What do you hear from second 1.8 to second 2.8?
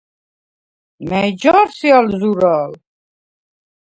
ალ ზურა̄ლ?